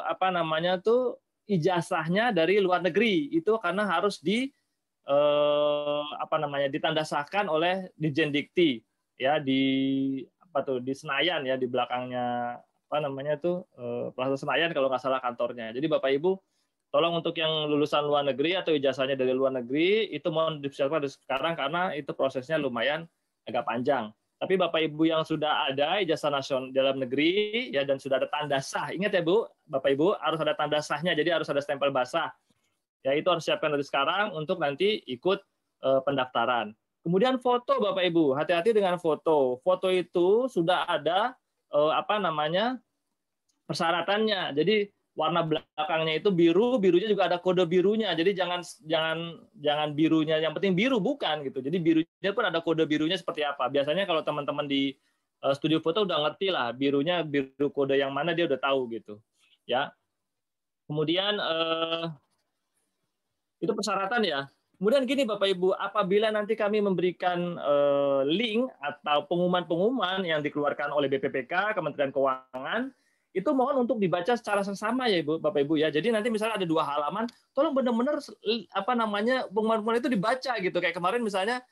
apa 0.00 0.32
namanya 0.32 0.80
tuh 0.80 1.20
ijazahnya 1.44 2.32
dari 2.32 2.56
luar 2.60 2.80
negeri. 2.80 3.32
Itu 3.32 3.56
karena 3.60 3.84
harus 3.84 4.16
di 4.20 4.48
eh, 5.06 6.04
apa 6.18 6.36
namanya 6.36 6.68
ditandasahkan 6.68 7.46
oleh 7.46 7.88
Dijen 7.94 8.34
Dikti 8.34 8.82
ya 9.16 9.40
di 9.40 9.62
apa 10.40 10.64
tuh 10.64 10.78
di 10.80 10.92
Senayan 10.96 11.44
ya 11.44 11.56
di 11.60 11.68
belakangnya 11.68 12.56
apa 12.60 12.96
namanya 13.02 13.36
tuh 13.36 13.66
eh, 13.76 14.08
Plaza 14.14 14.38
Senayan 14.38 14.70
kalau 14.72 14.88
nggak 14.88 15.02
salah 15.02 15.20
kantornya. 15.20 15.74
Jadi 15.74 15.86
Bapak 15.90 16.10
Ibu 16.16 16.32
tolong 16.94 17.18
untuk 17.18 17.34
yang 17.36 17.68
lulusan 17.68 18.06
luar 18.06 18.24
negeri 18.24 18.56
atau 18.56 18.72
ijazahnya 18.72 19.18
dari 19.18 19.34
luar 19.34 19.52
negeri 19.52 20.08
itu 20.14 20.28
mohon 20.30 20.62
dipersiapkan 20.62 21.04
sekarang 21.10 21.58
karena 21.58 21.92
itu 21.92 22.14
prosesnya 22.14 22.56
lumayan 22.56 23.04
agak 23.44 23.66
panjang. 23.66 24.14
Tapi 24.36 24.54
Bapak 24.60 24.84
Ibu 24.92 25.08
yang 25.08 25.24
sudah 25.24 25.72
ada 25.72 25.96
ijazah 25.96 26.28
nasional 26.28 26.68
dalam 26.68 27.00
negeri 27.00 27.72
ya 27.72 27.88
dan 27.88 27.96
sudah 27.96 28.20
ada 28.20 28.28
tanda 28.28 28.60
sah, 28.60 28.92
ingat 28.92 29.16
ya 29.16 29.24
Bu, 29.24 29.48
Bapak 29.64 29.96
Ibu 29.96 30.12
harus 30.20 30.40
ada 30.44 30.52
tanda 30.52 30.76
sahnya, 30.84 31.16
jadi 31.16 31.40
harus 31.40 31.48
ada 31.48 31.64
stempel 31.64 31.88
basah. 31.88 32.28
Ya 33.00 33.16
itu 33.16 33.24
harus 33.32 33.48
siapkan 33.48 33.72
dari 33.72 33.80
sekarang 33.80 34.36
untuk 34.36 34.60
nanti 34.60 35.00
ikut 35.08 35.40
uh, 35.80 36.04
pendaftaran. 36.04 36.76
Kemudian 37.06 37.38
foto 37.38 37.78
Bapak 37.78 38.02
Ibu, 38.02 38.34
hati-hati 38.34 38.74
dengan 38.74 38.98
foto. 38.98 39.62
Foto 39.62 39.86
itu 39.94 40.50
sudah 40.50 40.90
ada 40.90 41.38
uh, 41.70 41.94
apa 41.94 42.18
namanya 42.18 42.82
persyaratannya. 43.70 44.58
Jadi 44.58 44.90
warna 45.14 45.46
belakangnya 45.46 46.18
itu 46.18 46.34
biru, 46.34 46.82
birunya 46.82 47.06
juga 47.06 47.30
ada 47.30 47.38
kode 47.38 47.62
birunya. 47.62 48.10
Jadi 48.10 48.34
jangan 48.34 48.58
jangan 48.82 49.38
jangan 49.54 49.94
birunya 49.94 50.42
yang 50.42 50.50
penting 50.50 50.74
biru 50.74 50.98
bukan 50.98 51.46
gitu. 51.46 51.62
Jadi 51.62 51.78
birunya 51.78 52.30
pun 52.34 52.42
ada 52.42 52.58
kode 52.58 52.82
birunya 52.90 53.14
seperti 53.14 53.46
apa. 53.46 53.70
Biasanya 53.70 54.02
kalau 54.02 54.26
teman-teman 54.26 54.66
di 54.66 54.90
uh, 55.46 55.54
studio 55.54 55.78
foto 55.78 56.02
udah 56.02 56.26
ngerti 56.26 56.50
lah 56.50 56.74
birunya 56.74 57.22
biru 57.22 57.70
kode 57.70 57.94
yang 57.94 58.10
mana 58.10 58.34
dia 58.34 58.50
udah 58.50 58.58
tahu 58.58 58.90
gitu. 58.90 59.22
Ya. 59.62 59.94
Kemudian 60.90 61.38
uh, 61.38 62.10
itu 63.62 63.70
persyaratan 63.70 64.26
ya. 64.26 64.50
Kemudian 64.76 65.08
gini 65.08 65.24
Bapak 65.24 65.48
Ibu, 65.48 65.72
apabila 65.72 66.28
nanti 66.28 66.52
kami 66.52 66.84
memberikan 66.84 67.56
uh, 67.56 68.20
link 68.28 68.68
atau 68.76 69.24
pengumuman-pengumuman 69.24 70.20
yang 70.20 70.44
dikeluarkan 70.44 70.92
oleh 70.92 71.08
BPPK, 71.08 71.72
Kementerian 71.72 72.12
Keuangan, 72.12 72.92
itu 73.32 73.50
mohon 73.56 73.84
untuk 73.84 73.96
dibaca 74.00 74.36
secara 74.36 74.60
seksama 74.60 75.08
ya 75.08 75.20
Ibu, 75.24 75.40
Bapak 75.40 75.64
Ibu 75.64 75.80
ya. 75.80 75.88
Jadi 75.88 76.12
nanti 76.12 76.28
misalnya 76.28 76.60
ada 76.60 76.68
dua 76.68 76.84
halaman, 76.84 77.24
tolong 77.56 77.72
benar-benar 77.72 78.20
apa 78.72 78.92
namanya 78.92 79.48
pengumuman 79.48 79.96
itu 79.96 80.12
dibaca 80.12 80.52
gitu. 80.60 80.76
Kayak 80.76 80.96
kemarin 80.96 81.24
misalnya 81.24 81.64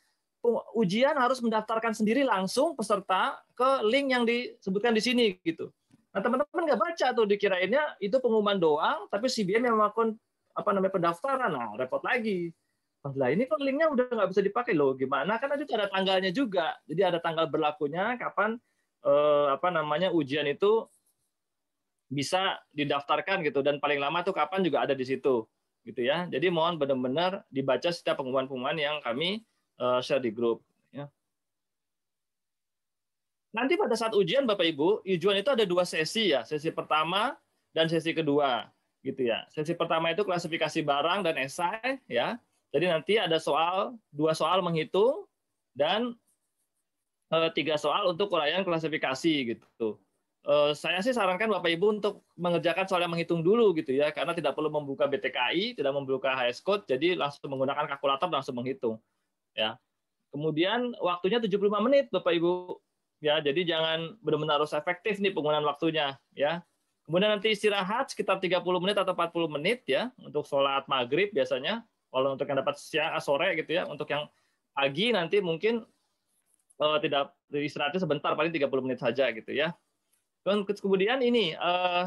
ujian 0.76 1.16
harus 1.16 1.40
mendaftarkan 1.40 1.96
sendiri 1.96 2.20
langsung 2.25 2.76
peserta 2.76 3.40
ke 3.56 3.84
link 3.88 4.12
yang 4.12 4.25
disebutkan 4.28 4.92
di 4.92 5.00
sini 5.04 5.25
gitu. 5.40 5.73
Nah 6.12 6.20
teman-teman 6.20 6.62
nggak 6.68 6.80
baca 6.80 7.06
tuh 7.16 7.25
dikirainnya 7.28 7.96
itu 8.00 8.16
pengumuman 8.20 8.61
doang, 8.61 9.08
tapi 9.08 9.28
CBM 9.28 9.73
yang 9.73 9.76
melakukan 9.76 10.16
apa 10.54 10.70
namanya 10.70 10.92
pendaftaran, 10.92 11.50
nah 11.50 11.73
repot 11.80 12.00
lagi. 12.04 12.52
Lah 13.04 13.28
ini 13.28 13.44
kok 13.44 13.61
linknya 13.61 13.92
udah 13.92 14.08
nggak 14.08 14.30
bisa 14.32 14.40
dipakai 14.40 14.73
loh, 14.73 14.96
gimana? 14.96 15.37
Kan 15.37 15.52
itu 15.61 15.68
ada 15.76 15.92
tanggalnya 15.92 16.32
juga, 16.32 16.73
jadi 16.88 17.12
ada 17.12 17.20
tanggal 17.20 17.44
berlakunya 17.52 18.16
kapan 18.16 18.56
eh, 19.04 19.46
apa 19.52 19.68
namanya 19.68 20.08
ujian 20.08 20.49
itu 20.49 20.88
bisa 22.08 22.61
didaftarkan 22.73 23.44
gitu 23.44 23.61
dan 23.61 23.76
paling 23.76 24.00
lama 24.00 24.25
tuh 24.25 24.32
kapan 24.32 24.64
juga 24.64 24.88
ada 24.88 24.96
di 24.96 25.04
situ 25.04 25.44
gitu 25.84 26.00
ya. 26.00 26.25
Jadi 26.32 26.49
mohon 26.49 26.80
benar-benar 26.80 27.44
dibaca 27.52 27.92
setiap 27.92 28.20
pengumuman-pengumuman 28.20 28.76
yang 28.80 28.96
kami 29.04 29.44
uh, 29.76 30.00
share 30.00 30.23
di 30.23 30.32
grup 30.32 30.64
ya. 30.94 31.08
Nanti 33.52 33.76
pada 33.76 33.94
saat 33.94 34.16
ujian 34.16 34.49
Bapak 34.49 34.64
Ibu, 34.64 35.04
ujian 35.04 35.37
itu 35.38 35.50
ada 35.52 35.62
dua 35.68 35.84
sesi 35.84 36.32
ya, 36.32 36.42
sesi 36.42 36.73
pertama 36.73 37.37
dan 37.76 37.87
sesi 37.87 38.16
kedua 38.16 38.66
gitu 39.04 39.28
ya. 39.28 39.44
Sesi 39.52 39.76
pertama 39.76 40.11
itu 40.11 40.25
klasifikasi 40.25 40.80
barang 40.80 41.20
dan 41.23 41.37
esai 41.38 42.00
ya. 42.08 42.40
Jadi 42.74 42.86
nanti 42.90 43.14
ada 43.22 43.38
soal 43.38 43.94
dua 44.10 44.34
soal 44.34 44.58
menghitung 44.58 45.30
dan 45.78 46.18
eh, 47.30 47.50
tiga 47.54 47.78
soal 47.78 48.10
untuk 48.10 48.34
uraian 48.34 48.66
klasifikasi 48.66 49.54
gitu. 49.54 50.02
Eh, 50.44 50.72
saya 50.76 51.00
sih 51.00 51.16
sarankan 51.16 51.48
Bapak 51.48 51.72
Ibu 51.72 51.86
untuk 52.02 52.20
mengerjakan 52.36 52.84
soal 52.84 53.00
yang 53.00 53.16
menghitung 53.16 53.40
dulu 53.40 53.72
gitu 53.80 53.96
ya, 53.96 54.12
karena 54.12 54.36
tidak 54.36 54.52
perlu 54.52 54.68
membuka 54.68 55.08
BTKI, 55.08 55.72
tidak 55.72 55.92
membuka 55.96 56.36
HS 56.36 56.60
Code, 56.60 56.84
jadi 56.84 57.16
langsung 57.16 57.48
menggunakan 57.48 57.88
kalkulator 57.96 58.28
langsung 58.28 58.60
menghitung. 58.60 59.00
Ya. 59.56 59.80
Kemudian 60.28 60.92
waktunya 61.00 61.40
75 61.40 61.80
menit 61.80 62.12
Bapak 62.12 62.36
Ibu. 62.36 62.76
Ya, 63.24 63.40
jadi 63.40 63.64
jangan 63.64 64.20
benar-benar 64.20 64.60
harus 64.60 64.76
efektif 64.76 65.16
nih 65.16 65.32
penggunaan 65.32 65.64
waktunya 65.64 66.20
ya. 66.36 66.60
Kemudian 67.08 67.32
nanti 67.32 67.56
istirahat 67.56 68.12
sekitar 68.12 68.36
30 68.36 68.60
menit 68.84 69.00
atau 69.00 69.16
40 69.16 69.48
menit 69.48 69.80
ya 69.88 70.12
untuk 70.20 70.44
sholat 70.44 70.84
maghrib 70.92 71.32
biasanya. 71.32 71.80
Kalau 72.14 72.38
untuk 72.38 72.47
yang 72.47 72.62
dapat 72.62 72.78
siang 72.78 73.18
sore 73.18 73.59
gitu 73.59 73.75
ya, 73.75 73.90
untuk 73.90 74.06
yang 74.06 74.30
pagi 74.71 75.11
nanti 75.11 75.42
mungkin 75.42 75.83
uh, 76.78 76.99
tidak 77.02 77.35
istirahatnya 77.50 77.99
sebentar 77.99 78.30
paling 78.38 78.54
30 78.54 78.71
menit 78.87 78.99
saja 79.02 79.30
gitu 79.30 79.50
ya 79.50 79.75
dan 80.44 80.62
kemudian 80.68 81.25
ini 81.25 81.56
uh, 81.56 82.04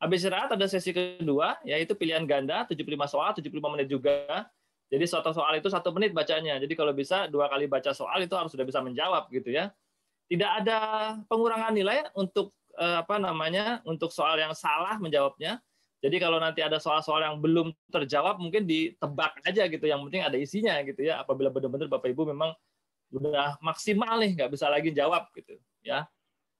habis 0.00 0.24
istirahat 0.24 0.56
ada 0.56 0.64
sesi 0.64 0.90
kedua 0.90 1.60
yaitu 1.68 1.92
pilihan 1.92 2.24
ganda 2.24 2.64
75 2.64 2.80
soal 3.06 3.30
75 3.36 3.52
menit 3.76 3.86
juga. 3.92 4.48
Jadi 4.88 5.04
satu 5.04 5.36
soal 5.36 5.60
itu 5.60 5.68
satu 5.68 5.92
menit 5.92 6.16
bacanya. 6.16 6.56
Jadi 6.56 6.72
kalau 6.72 6.96
bisa 6.96 7.28
dua 7.28 7.52
kali 7.52 7.68
baca 7.68 7.92
soal 7.92 8.24
itu 8.24 8.32
harus 8.32 8.48
sudah 8.48 8.64
bisa 8.64 8.80
menjawab 8.80 9.28
gitu 9.28 9.52
ya. 9.52 9.68
Tidak 10.32 10.50
ada 10.64 10.78
pengurangan 11.28 11.76
nilai 11.76 12.08
untuk 12.16 12.56
uh, 12.80 13.04
apa 13.04 13.20
namanya 13.20 13.84
untuk 13.84 14.08
soal 14.08 14.40
yang 14.40 14.56
salah 14.56 14.96
menjawabnya. 14.96 15.60
Jadi 15.98 16.16
kalau 16.22 16.38
nanti 16.38 16.62
ada 16.62 16.78
soal-soal 16.78 17.26
yang 17.26 17.42
belum 17.42 17.74
terjawab 17.90 18.38
mungkin 18.38 18.64
ditebak 18.64 19.42
aja 19.42 19.66
gitu. 19.66 19.82
Yang 19.82 20.00
penting 20.08 20.22
ada 20.22 20.36
isinya 20.38 20.78
gitu 20.86 21.02
ya. 21.02 21.18
Apabila 21.22 21.50
benar-benar 21.50 21.90
Bapak 21.90 22.14
Ibu 22.14 22.30
memang 22.30 22.54
sudah 23.10 23.58
maksimal 23.64 24.20
nih 24.22 24.38
nggak 24.38 24.50
bisa 24.54 24.70
lagi 24.70 24.94
jawab 24.94 25.26
gitu 25.34 25.58
ya. 25.82 26.06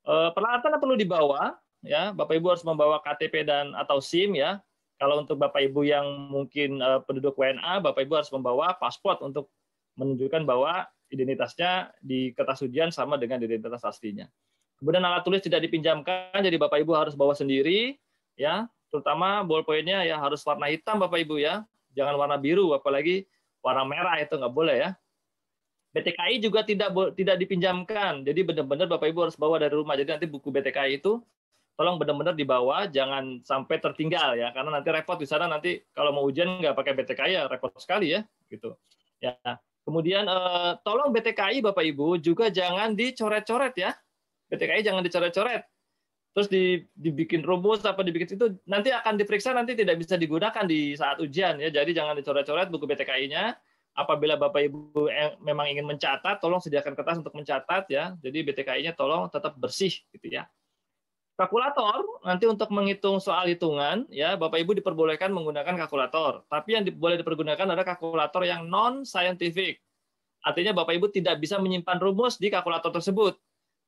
Eh, 0.09 0.31
peralatan 0.33 0.81
perlu 0.81 0.97
dibawa 0.97 1.53
ya 1.85 2.17
Bapak 2.17 2.41
Ibu 2.41 2.57
harus 2.57 2.65
membawa 2.65 2.99
KTP 3.05 3.45
dan 3.45 3.77
atau 3.77 4.01
SIM 4.01 4.33
ya 4.35 4.57
kalau 4.97 5.21
untuk 5.21 5.39
Bapak 5.39 5.63
Ibu 5.69 5.87
yang 5.87 6.33
mungkin 6.33 6.83
uh, 6.83 7.05
penduduk 7.07 7.39
WNA 7.39 7.85
Bapak 7.85 8.09
Ibu 8.09 8.19
harus 8.19 8.33
membawa 8.35 8.75
paspor 8.81 9.21
untuk 9.23 9.53
menunjukkan 9.95 10.43
bahwa 10.43 10.89
identitasnya 11.13 11.95
di 12.03 12.35
kertas 12.35 12.65
ujian 12.67 12.91
sama 12.91 13.15
dengan 13.21 13.39
identitas 13.45 13.85
aslinya 13.85 14.27
kemudian 14.81 15.05
alat 15.05 15.23
tulis 15.23 15.45
tidak 15.45 15.63
dipinjamkan 15.69 16.41
jadi 16.41 16.57
Bapak 16.57 16.83
Ibu 16.83 16.93
harus 16.97 17.15
bawa 17.15 17.37
sendiri 17.37 18.01
ya 18.35 18.67
terutama 18.89 19.45
ballpointnya 19.45 20.05
ya 20.05 20.17
harus 20.17 20.41
warna 20.45 20.69
hitam 20.73 21.01
Bapak 21.01 21.21
Ibu 21.23 21.41
ya 21.41 21.65
jangan 21.93 22.17
warna 22.17 22.37
biru 22.41 22.73
apalagi 22.73 23.29
warna 23.61 23.85
merah 23.85 24.17
itu 24.21 24.33
nggak 24.35 24.55
boleh 24.55 24.77
ya 24.77 24.91
BTKI 25.89 26.37
juga 26.45 26.63
tidak 26.69 26.93
tidak 27.17 27.37
dipinjamkan. 27.41 28.21
Jadi 28.21 28.45
benar-benar 28.45 28.87
Bapak 28.87 29.09
Ibu 29.09 29.25
harus 29.25 29.37
bawa 29.41 29.57
dari 29.57 29.73
rumah. 29.73 29.97
Jadi 29.97 30.09
nanti 30.15 30.27
buku 30.29 30.53
BTKI 30.53 31.01
itu 31.01 31.19
tolong 31.79 31.95
benar-benar 31.95 32.35
dibawa, 32.35 32.91
jangan 32.91 33.39
sampai 33.47 33.79
tertinggal 33.79 34.35
ya, 34.35 34.51
karena 34.51 34.83
nanti 34.83 34.91
repot 34.91 35.15
di 35.15 35.31
sana 35.31 35.47
nanti 35.47 35.79
kalau 35.95 36.11
mau 36.11 36.27
ujian 36.27 36.59
nggak 36.59 36.75
pakai 36.75 36.93
BTKI 36.99 37.33
ya 37.39 37.43
repot 37.47 37.71
sekali 37.79 38.19
ya, 38.19 38.27
gitu. 38.51 38.75
Ya. 39.23 39.39
Kemudian 39.87 40.27
eh, 40.27 40.73
tolong 40.83 41.15
BTKI 41.15 41.63
Bapak 41.63 41.87
Ibu 41.87 42.19
juga 42.19 42.51
jangan 42.51 42.99
dicoret-coret 42.99 43.75
ya. 43.79 43.95
BTKI 44.51 44.83
jangan 44.83 45.07
dicoret-coret. 45.07 45.63
Terus 46.37 46.49
dibikin 46.95 47.43
rumus 47.43 47.83
apa 47.83 48.05
dibikin 48.07 48.31
itu 48.39 48.47
nanti 48.69 48.95
akan 48.95 49.19
diperiksa 49.19 49.51
nanti 49.51 49.75
tidak 49.75 49.99
bisa 49.99 50.15
digunakan 50.15 50.63
di 50.69 50.95
saat 50.95 51.19
ujian 51.19 51.59
ya. 51.59 51.73
Jadi 51.73 51.91
jangan 51.97 52.15
dicoret-coret 52.15 52.71
buku 52.71 52.87
BTKI-nya 52.87 53.59
apabila 53.99 54.39
Bapak 54.39 54.63
Ibu 54.71 55.11
memang 55.43 55.67
ingin 55.67 55.83
mencatat, 55.83 56.39
tolong 56.39 56.63
sediakan 56.63 56.95
kertas 56.95 57.19
untuk 57.19 57.35
mencatat 57.35 57.91
ya. 57.91 58.15
Jadi 58.23 58.39
BTKI-nya 58.47 58.95
tolong 58.95 59.27
tetap 59.27 59.59
bersih 59.59 59.91
gitu 60.15 60.31
ya. 60.31 60.47
Kalkulator 61.39 62.03
nanti 62.27 62.51
untuk 62.51 62.67
menghitung 62.75 63.23
soal 63.23 63.47
hitungan 63.47 64.07
ya 64.11 64.35
Bapak 64.35 64.59
Ibu 64.59 64.79
diperbolehkan 64.83 65.31
menggunakan 65.31 65.75
kalkulator. 65.87 66.43
Tapi 66.51 66.75
yang 66.75 66.83
boleh 66.99 67.19
dipergunakan 67.19 67.63
adalah 67.63 67.87
kalkulator 67.95 68.43
yang 68.43 68.67
non 68.67 69.07
scientific. 69.07 69.79
Artinya 70.43 70.71
Bapak 70.75 70.99
Ibu 70.99 71.11
tidak 71.11 71.39
bisa 71.43 71.59
menyimpan 71.59 71.99
rumus 71.99 72.39
di 72.39 72.51
kalkulator 72.51 72.91
tersebut 72.91 73.39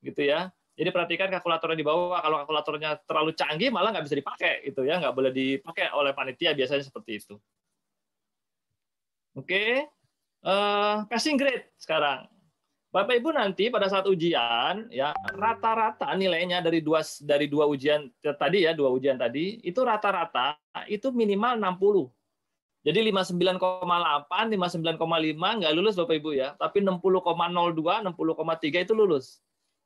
gitu 0.02 0.22
ya. 0.30 0.54
Jadi 0.80 0.96
perhatikan 0.96 1.28
kalkulator 1.28 1.76
yang 1.76 1.84
dibawa. 1.84 2.24
Kalau 2.24 2.36
kalkulatornya 2.40 3.04
terlalu 3.04 3.36
canggih 3.36 3.68
malah 3.68 3.92
nggak 3.92 4.08
bisa 4.08 4.16
dipakai 4.16 4.64
itu 4.64 4.80
ya, 4.88 4.96
nggak 4.96 5.12
boleh 5.12 5.28
dipakai 5.28 5.92
oleh 5.92 6.16
panitia 6.16 6.56
biasanya 6.56 6.88
seperti 6.88 7.20
itu. 7.20 7.34
Oke, 9.36 9.84
uh, 10.40 11.04
passing 11.04 11.36
grade 11.36 11.68
sekarang. 11.76 12.24
Bapak 12.90 13.12
Ibu 13.12 13.28
nanti 13.30 13.68
pada 13.68 13.86
saat 13.86 14.08
ujian 14.08 14.90
ya 14.90 15.14
rata-rata 15.36 16.10
nilainya 16.16 16.58
dari 16.58 16.82
dua 16.82 17.04
dari 17.22 17.46
dua 17.46 17.68
ujian 17.70 18.10
tadi 18.18 18.66
ya 18.66 18.74
dua 18.74 18.90
ujian 18.90 19.14
tadi 19.14 19.62
itu 19.62 19.78
rata-rata 19.84 20.56
itu 20.88 21.12
minimal 21.12 21.60
60. 21.60 22.08
Jadi 22.80 23.12
59,8, 23.12 24.56
59,5 24.56 24.96
nggak 25.36 25.72
lulus 25.76 26.00
Bapak 26.00 26.16
Ibu 26.16 26.30
ya, 26.32 26.56
tapi 26.56 26.80
60,02, 26.80 27.20
60,3 27.20 28.88
itu 28.88 28.96
lulus. 28.96 29.44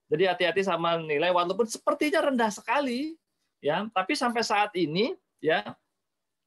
Jadi 0.09 0.25
hati-hati 0.29 0.63
sama 0.65 1.01
nilai 1.01 1.33
walaupun 1.33 1.65
sepertinya 1.65 2.29
rendah 2.29 2.53
sekali 2.53 3.17
ya, 3.65 3.89
tapi 3.91 4.13
sampai 4.13 4.45
saat 4.45 4.71
ini 4.77 5.17
ya 5.41 5.65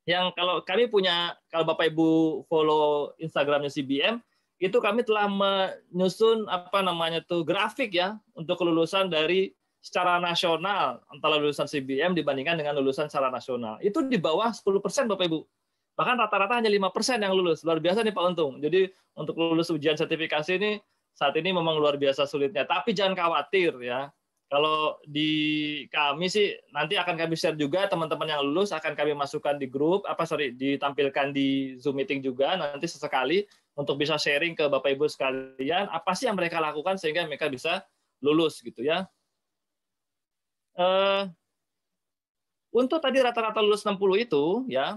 yang 0.08 0.32
kalau 0.38 0.64
kami 0.64 0.88
punya 0.88 1.36
kalau 1.52 1.68
Bapak 1.68 1.92
Ibu 1.92 2.44
follow 2.48 3.12
Instagramnya 3.20 3.68
CBM 3.68 4.24
itu 4.58 4.78
kami 4.82 5.06
telah 5.06 5.30
menyusun 5.30 6.48
apa 6.50 6.82
namanya 6.82 7.22
tuh 7.22 7.46
grafik 7.46 7.94
ya 7.94 8.18
untuk 8.34 8.58
kelulusan 8.58 9.12
dari 9.12 9.54
secara 9.84 10.18
nasional 10.18 11.04
antara 11.14 11.38
lulusan 11.38 11.70
CBM 11.70 12.18
dibandingkan 12.18 12.58
dengan 12.58 12.74
lulusan 12.80 13.12
secara 13.12 13.30
nasional. 13.30 13.78
Itu 13.80 14.02
di 14.04 14.18
bawah 14.18 14.50
10% 14.50 15.12
Bapak 15.12 15.26
Ibu. 15.30 15.40
Bahkan 15.98 16.16
rata-rata 16.18 16.58
hanya 16.58 16.70
5% 16.70 17.22
yang 17.22 17.34
lulus. 17.34 17.62
Luar 17.62 17.78
biasa 17.78 18.02
nih 18.02 18.14
Pak 18.14 18.24
Untung. 18.34 18.58
Jadi 18.62 18.90
untuk 19.14 19.38
lulus 19.38 19.70
ujian 19.70 19.98
sertifikasi 19.98 20.58
ini 20.58 20.82
saat 21.18 21.34
ini 21.34 21.50
memang 21.50 21.82
luar 21.82 21.98
biasa 21.98 22.30
sulitnya. 22.30 22.62
Tapi 22.70 22.94
jangan 22.94 23.18
khawatir 23.18 23.74
ya. 23.82 24.14
Kalau 24.48 24.96
di 25.04 25.84
kami 25.92 26.32
sih 26.32 26.56
nanti 26.72 26.96
akan 26.96 27.20
kami 27.20 27.36
share 27.36 27.60
juga 27.60 27.84
teman-teman 27.92 28.32
yang 28.32 28.42
lulus 28.48 28.72
akan 28.72 28.96
kami 28.96 29.12
masukkan 29.12 29.60
di 29.60 29.68
grup 29.68 30.08
apa 30.08 30.24
sorry 30.24 30.56
ditampilkan 30.56 31.36
di 31.36 31.76
Zoom 31.84 32.00
meeting 32.00 32.24
juga 32.24 32.56
nanti 32.56 32.88
sesekali 32.88 33.44
untuk 33.76 34.00
bisa 34.00 34.16
sharing 34.16 34.56
ke 34.56 34.72
Bapak 34.72 34.96
Ibu 34.96 35.04
sekalian 35.12 35.92
apa 35.92 36.16
sih 36.16 36.32
yang 36.32 36.40
mereka 36.40 36.64
lakukan 36.64 36.96
sehingga 36.96 37.28
mereka 37.28 37.52
bisa 37.52 37.84
lulus 38.24 38.64
gitu 38.64 38.88
ya. 38.88 39.04
Uh, 40.80 41.28
untuk 42.72 43.04
tadi 43.04 43.20
rata-rata 43.20 43.60
lulus 43.60 43.84
60 43.84 44.00
itu 44.16 44.64
ya 44.72 44.96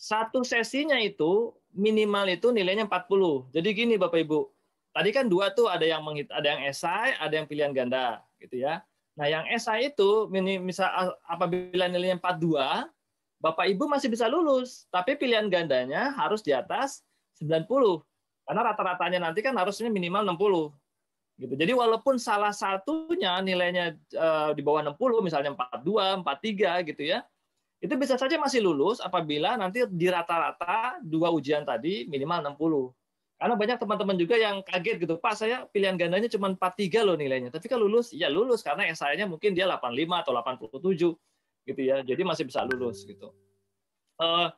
satu 0.00 0.40
sesinya 0.40 0.96
itu 1.00 1.52
minimal 1.76 2.32
itu 2.32 2.48
nilainya 2.48 2.88
40. 2.88 3.52
Jadi 3.52 3.68
gini 3.76 3.94
Bapak 4.00 4.24
Ibu, 4.24 4.55
Tadi 4.96 5.12
kan 5.12 5.28
dua 5.28 5.52
tuh 5.52 5.68
ada 5.68 5.84
yang 5.84 6.00
menghit, 6.00 6.32
ada 6.32 6.56
yang 6.56 6.64
esai, 6.64 7.12
ada 7.20 7.36
yang 7.36 7.44
pilihan 7.44 7.76
ganda, 7.76 8.24
gitu 8.40 8.64
ya. 8.64 8.80
Nah, 9.12 9.28
yang 9.28 9.44
esai 9.52 9.92
itu 9.92 10.24
misal 10.32 10.88
apabila 11.28 11.84
nilainya 11.84 12.16
42, 12.16 12.88
Bapak 13.36 13.68
Ibu 13.68 13.84
masih 13.92 14.08
bisa 14.08 14.24
lulus, 14.24 14.88
tapi 14.88 15.20
pilihan 15.20 15.52
gandanya 15.52 16.16
harus 16.16 16.40
di 16.40 16.56
atas 16.56 17.04
90. 17.36 17.68
Karena 18.48 18.72
rata-ratanya 18.72 19.28
nanti 19.28 19.44
kan 19.44 19.52
harusnya 19.52 19.92
minimal 19.92 20.32
60. 20.32 20.72
Gitu. 21.44 21.52
Jadi 21.52 21.72
walaupun 21.76 22.16
salah 22.16 22.56
satunya 22.56 23.36
nilainya 23.44 23.92
eh, 24.00 24.50
di 24.56 24.64
bawah 24.64 24.80
60, 24.80 24.96
misalnya 25.20 25.52
42, 25.52 26.24
43 26.24 26.88
gitu 26.88 27.02
ya, 27.04 27.20
itu 27.84 27.92
bisa 28.00 28.16
saja 28.16 28.40
masih 28.40 28.64
lulus 28.64 29.04
apabila 29.04 29.60
nanti 29.60 29.84
di 29.84 30.08
rata-rata 30.08 30.96
dua 31.04 31.28
ujian 31.28 31.68
tadi 31.68 32.08
minimal 32.08 32.56
60. 32.56 32.88
Karena 33.36 33.52
banyak 33.52 33.76
teman-teman 33.76 34.16
juga 34.16 34.40
yang 34.40 34.64
kaget 34.64 34.96
gitu, 35.04 35.20
Pak 35.20 35.34
saya 35.36 35.68
pilihan 35.68 36.00
gandanya 36.00 36.24
cuma 36.32 36.48
43 36.56 37.04
loh 37.04 37.20
nilainya. 37.20 37.52
Tapi 37.52 37.68
kalau 37.68 37.84
lulus, 37.84 38.08
ya 38.16 38.32
lulus 38.32 38.64
karena 38.64 38.88
SI-nya 38.88 39.28
mungkin 39.28 39.52
dia 39.52 39.68
85 39.68 40.24
atau 40.24 40.32
87 40.32 41.12
gitu 41.68 41.80
ya. 41.84 42.00
Jadi 42.00 42.22
masih 42.24 42.48
bisa 42.48 42.64
lulus 42.64 43.04
gitu. 43.04 43.36
Uh, 44.16 44.48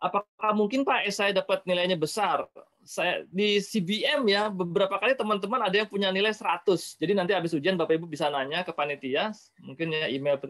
apakah 0.00 0.56
mungkin 0.56 0.88
Pak 0.88 1.04
SI 1.12 1.36
dapat 1.36 1.68
nilainya 1.68 2.00
besar? 2.00 2.48
Saya 2.80 3.28
di 3.28 3.60
CBM 3.60 4.24
ya 4.28 4.48
beberapa 4.48 4.96
kali 4.96 5.16
teman-teman 5.16 5.60
ada 5.60 5.76
yang 5.76 5.88
punya 5.88 6.08
nilai 6.08 6.32
100. 6.32 6.96
Jadi 6.96 7.12
nanti 7.12 7.36
habis 7.36 7.52
ujian 7.52 7.76
Bapak 7.76 8.00
Ibu 8.00 8.08
bisa 8.08 8.32
nanya 8.32 8.64
ke 8.64 8.72
panitia, 8.72 9.36
mungkin 9.60 9.92
ya 9.92 10.08
email 10.08 10.40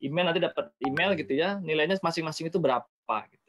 email 0.00 0.24
nanti 0.30 0.40
dapat 0.40 0.72
email 0.84 1.12
gitu 1.12 1.32
ya, 1.36 1.60
nilainya 1.60 2.00
masing-masing 2.00 2.48
itu 2.48 2.56
berapa 2.56 3.16
gitu. 3.32 3.47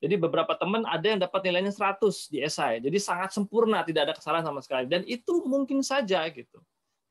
Jadi 0.00 0.16
beberapa 0.16 0.56
teman 0.56 0.80
ada 0.88 1.04
yang 1.04 1.20
dapat 1.20 1.44
nilainya 1.44 1.76
100 1.76 2.32
di 2.32 2.40
esai. 2.40 2.80
Jadi 2.80 2.96
sangat 2.96 3.36
sempurna, 3.36 3.84
tidak 3.84 4.08
ada 4.08 4.14
kesalahan 4.16 4.48
sama 4.48 4.64
sekali. 4.64 4.88
Dan 4.88 5.04
itu 5.04 5.44
mungkin 5.44 5.84
saja 5.84 6.24
gitu. 6.32 6.56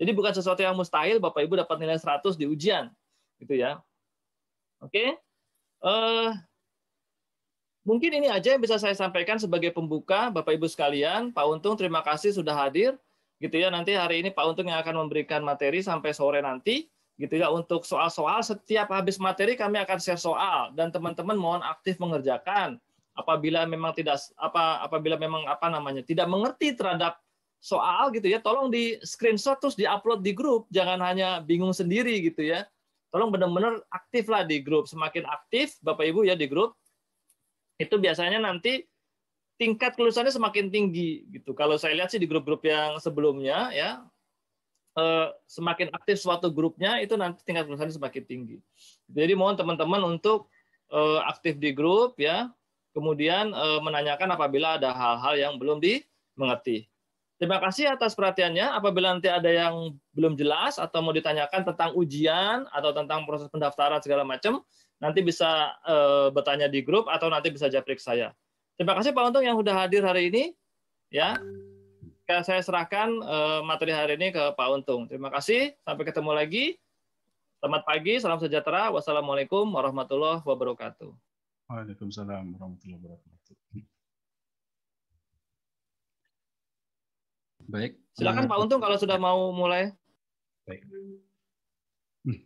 Jadi 0.02 0.10
bukan 0.10 0.34
sesuatu 0.34 0.58
yang 0.66 0.74
mustahil 0.74 1.22
Bapak 1.22 1.46
Ibu 1.46 1.62
dapat 1.62 1.78
nilai 1.78 2.02
100 2.02 2.34
di 2.34 2.50
ujian. 2.50 2.90
Gitu 3.38 3.62
ya. 3.62 3.78
Oke. 4.82 5.22
Uh, 5.86 6.34
mungkin 7.86 8.10
ini 8.10 8.26
aja 8.34 8.58
yang 8.58 8.62
bisa 8.64 8.82
saya 8.82 8.98
sampaikan 8.98 9.38
sebagai 9.38 9.70
pembuka 9.70 10.34
Bapak 10.34 10.58
Ibu 10.58 10.66
sekalian. 10.66 11.30
Pak 11.30 11.46
Untung 11.46 11.78
terima 11.78 12.02
kasih 12.02 12.34
sudah 12.34 12.58
hadir. 12.58 12.98
Gitu 13.38 13.54
ya. 13.54 13.70
Nanti 13.70 13.94
hari 13.94 14.26
ini 14.26 14.34
Pak 14.34 14.50
Untung 14.50 14.66
yang 14.66 14.82
akan 14.82 15.06
memberikan 15.06 15.46
materi 15.46 15.86
sampai 15.86 16.10
sore 16.10 16.42
nanti 16.42 16.90
gitu 17.20 17.36
ya 17.36 17.52
untuk 17.52 17.84
soal-soal 17.84 18.40
setiap 18.40 18.96
habis 18.96 19.20
materi 19.20 19.60
kami 19.60 19.76
akan 19.84 20.00
share 20.00 20.16
soal 20.16 20.72
dan 20.72 20.88
teman-teman 20.88 21.36
mohon 21.36 21.60
aktif 21.60 22.00
mengerjakan 22.00 22.80
apabila 23.18 23.68
memang 23.68 23.92
tidak 23.96 24.20
apa 24.40 24.84
apabila 24.86 25.20
memang 25.20 25.46
apa 25.50 25.68
namanya 25.68 26.02
tidak 26.06 26.30
mengerti 26.30 26.74
terhadap 26.74 27.20
soal 27.60 28.08
gitu 28.16 28.32
ya 28.32 28.40
tolong 28.40 28.72
di 28.72 28.96
screenshot 29.04 29.60
terus 29.60 29.76
diupload 29.76 30.24
di 30.24 30.32
grup. 30.32 30.66
Jangan 30.72 31.00
hanya 31.04 31.44
bingung 31.44 31.76
sendiri 31.76 32.24
gitu 32.24 32.46
ya. 32.46 32.64
Tolong 33.10 33.34
benar-benar 33.34 33.82
aktif 33.92 34.30
lah 34.32 34.46
di 34.46 34.64
grup. 34.64 34.88
Semakin 34.88 35.28
aktif 35.28 35.76
bapak 35.84 36.08
ibu 36.08 36.24
ya 36.24 36.38
di 36.38 36.48
grup 36.48 36.78
itu 37.80 37.96
biasanya 37.96 38.40
nanti 38.44 38.84
tingkat 39.60 39.96
kelulusannya 40.00 40.32
semakin 40.32 40.72
tinggi 40.72 41.28
gitu. 41.32 41.52
Kalau 41.52 41.76
saya 41.76 41.96
lihat 41.96 42.12
sih 42.12 42.20
di 42.20 42.28
grup-grup 42.28 42.64
yang 42.64 42.96
sebelumnya 43.00 43.72
ya 43.76 44.04
Eh, 45.00 45.28
semakin 45.48 45.94
aktif 45.96 46.20
suatu 46.20 46.50
grupnya 46.50 47.00
itu 47.00 47.14
nanti 47.16 47.46
tingkat 47.46 47.70
kelulusannya 47.70 47.96
semakin 47.96 48.24
tinggi. 48.26 48.58
Jadi 49.08 49.34
mohon 49.38 49.56
teman-teman 49.56 50.02
untuk 50.18 50.50
eh, 50.92 51.20
aktif 51.30 51.56
di 51.62 51.72
grup 51.72 52.18
ya, 52.20 52.52
kemudian 52.92 53.52
eh, 53.52 53.80
menanyakan 53.82 54.36
apabila 54.36 54.78
ada 54.80 54.94
hal-hal 54.94 55.36
yang 55.38 55.54
belum 55.58 55.82
dimengerti. 55.84 56.90
Terima 57.40 57.56
kasih 57.64 57.96
atas 57.96 58.20
perhatiannya. 58.20 58.76
Apabila 58.76 59.16
nanti 59.16 59.32
ada 59.32 59.48
yang 59.48 59.96
belum 60.12 60.36
jelas 60.36 60.76
atau 60.76 61.00
mau 61.00 61.16
ditanyakan 61.16 61.64
tentang 61.72 61.96
ujian 61.96 62.68
atau 62.68 62.92
tentang 62.92 63.24
proses 63.24 63.48
pendaftaran 63.48 64.04
segala 64.04 64.28
macam, 64.28 64.60
nanti 65.00 65.24
bisa 65.24 65.72
bertanya 66.36 66.68
di 66.68 66.84
grup 66.84 67.08
atau 67.08 67.32
nanti 67.32 67.48
bisa 67.48 67.72
japrik 67.72 68.04
saya. 68.04 68.36
Terima 68.76 68.92
kasih 68.92 69.16
Pak 69.16 69.32
Untung 69.32 69.48
yang 69.48 69.56
sudah 69.56 69.72
hadir 69.72 70.04
hari 70.04 70.28
ini. 70.28 70.52
Ya, 71.08 71.40
saya 72.30 72.62
serahkan 72.62 73.10
uh, 73.26 73.60
materi 73.66 73.90
hari 73.90 74.14
ini 74.22 74.30
ke 74.30 74.54
Pak 74.54 74.68
Untung. 74.70 75.10
Terima 75.10 75.34
kasih. 75.34 75.74
Sampai 75.82 76.06
ketemu 76.06 76.32
lagi. 76.38 76.78
Selamat 77.60 77.84
pagi, 77.84 78.22
salam 78.22 78.40
sejahtera. 78.40 78.94
Wassalamualaikum 78.94 79.66
warahmatullahi 79.66 80.46
wabarakatuh. 80.46 81.29
Waalaikumsalam 81.70 82.58
warahmatullahi 82.58 82.98
wabarakatuh. 82.98 83.56
Baik. 87.70 88.02
Silakan 88.18 88.50
Pak 88.50 88.58
Untung 88.58 88.82
kalau 88.82 88.98
sudah 88.98 89.22
mau 89.22 89.54
mulai. 89.54 89.94
Baik. 90.66 90.82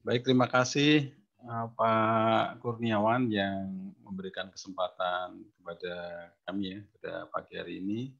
Baik, 0.03 0.27
terima 0.27 0.51
kasih 0.51 1.15
eh, 1.39 1.67
Pak 1.79 2.59
Kurniawan 2.59 3.31
yang 3.31 3.95
memberikan 4.03 4.51
kesempatan 4.51 5.39
kepada 5.55 5.95
kami 6.43 6.75
ya 6.75 6.79
pada 6.99 7.13
pagi 7.31 7.53
hari 7.55 7.79
ini 7.79 8.11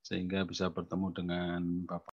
sehingga 0.00 0.48
bisa 0.48 0.72
bertemu 0.72 1.12
dengan 1.12 1.60
Bapak 1.84 2.04